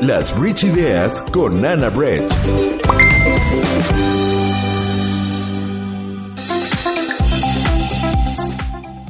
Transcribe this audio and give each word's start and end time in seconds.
Las 0.00 0.36
Rich 0.38 0.64
Ideas 0.64 1.22
con 1.32 1.62
Nana 1.62 1.88
Brett. 1.88 2.24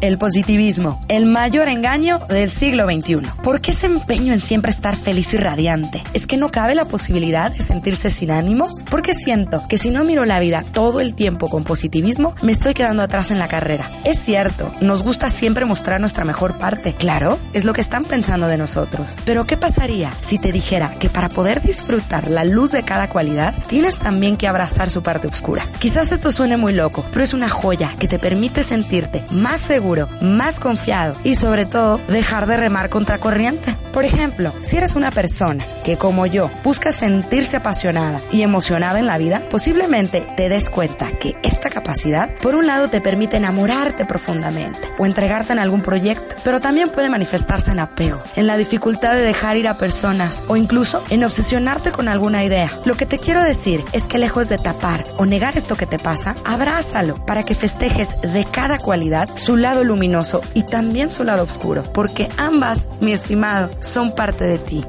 El 0.04 0.18
positivismo, 0.18 1.00
el 1.08 1.24
mayor 1.24 1.66
engaño 1.66 2.18
del 2.28 2.50
siglo 2.50 2.84
XXI. 2.84 3.22
¿Por 3.42 3.62
qué 3.62 3.70
ese 3.70 3.86
empeño 3.86 4.34
en 4.34 4.42
siempre 4.42 4.70
estar 4.70 4.96
feliz 4.96 5.32
y 5.32 5.38
radiante? 5.38 6.04
¿Es 6.12 6.26
que 6.26 6.36
no 6.36 6.50
cabe 6.50 6.74
la 6.74 6.84
posibilidad 6.84 7.50
de 7.50 7.62
sentirse 7.62 8.10
sin 8.10 8.30
ánimo? 8.30 8.68
Porque 8.90 9.14
siento 9.14 9.62
que 9.66 9.78
si 9.78 9.88
no 9.88 10.04
miro 10.04 10.26
la 10.26 10.40
vida 10.40 10.62
todo 10.74 11.00
el 11.00 11.14
tiempo 11.14 11.48
con 11.48 11.64
positivismo, 11.64 12.34
me 12.42 12.52
estoy 12.52 12.74
quedando 12.74 13.02
atrás 13.02 13.30
en 13.30 13.38
la 13.38 13.48
carrera. 13.48 13.88
Es 14.04 14.18
cierto, 14.18 14.70
nos 14.82 15.02
gusta 15.02 15.30
siempre 15.30 15.64
mostrar 15.64 16.02
nuestra 16.02 16.26
mejor 16.26 16.58
parte, 16.58 16.94
claro, 16.94 17.38
es 17.54 17.64
lo 17.64 17.72
que 17.72 17.80
están 17.80 18.04
pensando 18.04 18.46
de 18.46 18.58
nosotros. 18.58 19.16
Pero 19.24 19.46
¿qué 19.46 19.56
pasaría 19.56 20.12
si 20.20 20.38
te 20.38 20.52
dijera 20.52 20.96
que 21.00 21.08
para 21.08 21.30
poder 21.30 21.62
disfrutar 21.62 22.28
la 22.28 22.44
luz 22.44 22.72
de 22.72 22.82
cada 22.82 23.08
cualidad, 23.08 23.54
tienes 23.68 23.96
también 23.96 24.36
que 24.36 24.48
abrazar 24.48 24.90
su 24.90 25.02
parte 25.02 25.28
oscura? 25.28 25.64
Quizás 25.78 26.12
esto 26.12 26.30
suene 26.30 26.58
muy 26.58 26.74
loco, 26.74 27.06
pero 27.10 27.24
es 27.24 27.32
una 27.32 27.48
joya 27.48 27.90
que 27.98 28.06
te 28.06 28.18
permite 28.18 28.62
sentirte 28.62 29.24
más 29.30 29.62
seguro 29.62 29.93
más 30.20 30.60
confiado 30.60 31.14
y 31.24 31.34
sobre 31.34 31.66
todo 31.66 31.98
dejar 32.08 32.46
de 32.46 32.56
remar 32.56 32.90
contra 32.90 33.18
corriente. 33.18 33.76
Por 33.92 34.04
ejemplo, 34.04 34.52
si 34.62 34.76
eres 34.76 34.96
una 34.96 35.12
persona 35.12 35.64
que 35.84 35.96
como 35.96 36.26
yo 36.26 36.50
busca 36.64 36.90
sentirse 36.90 37.58
apasionada 37.58 38.20
y 38.32 38.42
emocionada 38.42 38.98
en 38.98 39.06
la 39.06 39.18
vida, 39.18 39.48
posiblemente 39.48 40.26
te 40.36 40.48
des 40.48 40.68
cuenta 40.68 41.08
que 41.20 41.36
esta 41.44 41.70
capacidad 41.70 42.34
por 42.42 42.56
un 42.56 42.66
lado 42.66 42.88
te 42.88 43.00
permite 43.00 43.36
enamorarte 43.36 44.04
profundamente 44.04 44.88
o 44.98 45.06
entregarte 45.06 45.52
en 45.52 45.60
algún 45.60 45.82
proyecto, 45.82 46.34
pero 46.42 46.60
también 46.60 46.90
puede 46.90 47.08
manifestarse 47.08 47.70
en 47.70 47.78
apego, 47.78 48.20
en 48.34 48.48
la 48.48 48.56
dificultad 48.56 49.14
de 49.14 49.22
dejar 49.22 49.56
ir 49.56 49.68
a 49.68 49.78
personas 49.78 50.42
o 50.48 50.56
incluso 50.56 51.04
en 51.10 51.22
obsesionarte 51.22 51.92
con 51.92 52.08
alguna 52.08 52.42
idea. 52.42 52.70
Lo 52.84 52.96
que 52.96 53.06
te 53.06 53.18
quiero 53.18 53.44
decir 53.44 53.84
es 53.92 54.04
que 54.08 54.18
lejos 54.18 54.48
de 54.48 54.58
tapar 54.58 55.04
o 55.18 55.26
negar 55.26 55.56
esto 55.56 55.76
que 55.76 55.86
te 55.86 56.00
pasa, 56.00 56.34
abrázalo 56.44 57.24
para 57.26 57.44
que 57.44 57.54
festejes 57.54 58.20
de 58.22 58.44
cada 58.44 58.78
cualidad 58.78 59.28
su 59.36 59.56
luminoso 59.82 60.42
y 60.54 60.62
también 60.62 61.12
su 61.12 61.24
lado 61.24 61.42
oscuro, 61.42 61.82
porque 61.92 62.28
ambas, 62.36 62.88
mi 63.00 63.12
estimado, 63.12 63.70
son 63.80 64.14
parte 64.14 64.44
de 64.44 64.58
ti. 64.58 64.84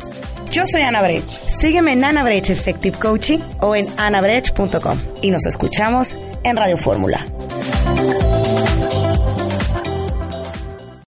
Yo 0.52 0.66
soy 0.67 0.83
Ana 0.83 1.02
Brech. 1.02 1.27
Sígueme 1.27 1.94
en 1.94 2.03
Ana 2.03 2.23
Brech 2.23 2.50
Effective 2.50 2.97
Coaching 2.97 3.39
o 3.61 3.75
en 3.75 3.88
anabrech.com 3.97 5.00
y 5.22 5.31
nos 5.31 5.45
escuchamos 5.45 6.16
en 6.44 6.55
Radio 6.58 6.77
Fórmula. 6.77 7.25